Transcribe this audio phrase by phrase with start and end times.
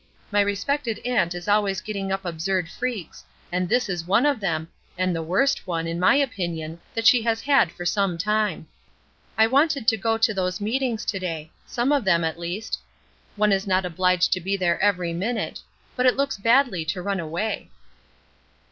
[0.31, 4.67] My respected aunt is always getting up absurd freaks, and this is one of them,
[4.97, 8.67] and the worst one, in my opinion, that she has had for some time.
[9.37, 12.79] I wanted to go to those meetings to day some of them, at least.
[13.35, 15.59] One isn't obliged to be there every minute.
[15.95, 17.69] But it looks badly to run away."